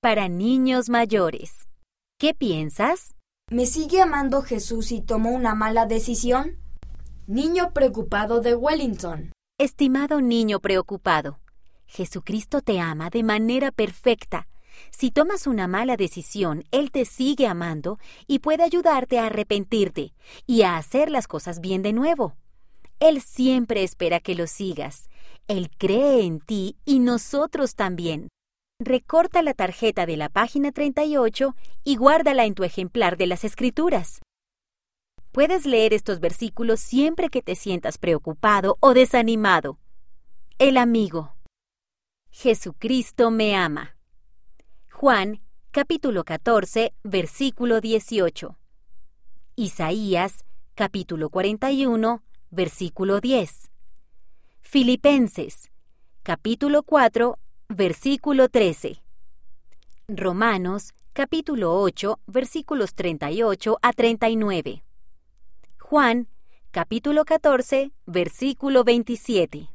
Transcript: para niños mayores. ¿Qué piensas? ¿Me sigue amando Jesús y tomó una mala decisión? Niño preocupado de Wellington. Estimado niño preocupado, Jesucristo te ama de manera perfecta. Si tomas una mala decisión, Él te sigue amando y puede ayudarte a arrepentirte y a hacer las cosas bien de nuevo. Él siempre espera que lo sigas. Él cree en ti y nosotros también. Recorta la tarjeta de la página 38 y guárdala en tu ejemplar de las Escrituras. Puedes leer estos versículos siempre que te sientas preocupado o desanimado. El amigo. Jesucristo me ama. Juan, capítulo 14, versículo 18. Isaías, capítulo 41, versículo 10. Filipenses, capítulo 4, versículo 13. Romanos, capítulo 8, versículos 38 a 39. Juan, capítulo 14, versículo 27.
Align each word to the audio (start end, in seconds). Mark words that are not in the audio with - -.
para 0.00 0.28
niños 0.28 0.88
mayores. 0.88 1.66
¿Qué 2.18 2.32
piensas? 2.32 3.16
¿Me 3.50 3.66
sigue 3.66 4.00
amando 4.00 4.42
Jesús 4.42 4.92
y 4.92 5.00
tomó 5.00 5.30
una 5.30 5.54
mala 5.54 5.86
decisión? 5.86 6.58
Niño 7.26 7.72
preocupado 7.72 8.40
de 8.40 8.54
Wellington. 8.54 9.32
Estimado 9.58 10.20
niño 10.20 10.60
preocupado, 10.60 11.40
Jesucristo 11.86 12.60
te 12.60 12.78
ama 12.78 13.10
de 13.10 13.24
manera 13.24 13.72
perfecta. 13.72 14.46
Si 14.90 15.10
tomas 15.10 15.48
una 15.48 15.66
mala 15.66 15.96
decisión, 15.96 16.62
Él 16.70 16.92
te 16.92 17.04
sigue 17.04 17.48
amando 17.48 17.98
y 18.28 18.38
puede 18.38 18.62
ayudarte 18.62 19.18
a 19.18 19.26
arrepentirte 19.26 20.14
y 20.46 20.62
a 20.62 20.76
hacer 20.76 21.10
las 21.10 21.26
cosas 21.26 21.60
bien 21.60 21.82
de 21.82 21.92
nuevo. 21.92 22.36
Él 23.00 23.20
siempre 23.20 23.82
espera 23.82 24.20
que 24.20 24.36
lo 24.36 24.46
sigas. 24.46 25.08
Él 25.48 25.70
cree 25.76 26.24
en 26.24 26.38
ti 26.38 26.76
y 26.84 27.00
nosotros 27.00 27.74
también. 27.74 28.28
Recorta 28.80 29.42
la 29.42 29.54
tarjeta 29.54 30.06
de 30.06 30.16
la 30.16 30.28
página 30.28 30.70
38 30.70 31.56
y 31.82 31.96
guárdala 31.96 32.44
en 32.44 32.54
tu 32.54 32.62
ejemplar 32.62 33.16
de 33.16 33.26
las 33.26 33.42
Escrituras. 33.42 34.20
Puedes 35.32 35.66
leer 35.66 35.92
estos 35.92 36.20
versículos 36.20 36.78
siempre 36.78 37.28
que 37.28 37.42
te 37.42 37.56
sientas 37.56 37.98
preocupado 37.98 38.76
o 38.78 38.94
desanimado. 38.94 39.80
El 40.58 40.76
amigo. 40.76 41.34
Jesucristo 42.30 43.32
me 43.32 43.56
ama. 43.56 43.96
Juan, 44.92 45.42
capítulo 45.72 46.22
14, 46.22 46.94
versículo 47.02 47.80
18. 47.80 48.56
Isaías, 49.56 50.44
capítulo 50.76 51.30
41, 51.30 52.22
versículo 52.50 53.20
10. 53.20 53.72
Filipenses, 54.60 55.72
capítulo 56.22 56.84
4, 56.84 57.40
versículo 57.68 58.48
13. 58.48 59.02
Romanos, 60.08 60.94
capítulo 61.12 61.78
8, 61.80 62.18
versículos 62.26 62.94
38 62.94 63.78
a 63.82 63.92
39. 63.92 64.82
Juan, 65.78 66.28
capítulo 66.70 67.26
14, 67.26 67.92
versículo 68.06 68.84
27. 68.84 69.68